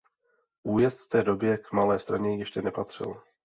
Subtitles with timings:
[0.61, 3.21] Újezd v té době k Malé Straně ještě nepatřil.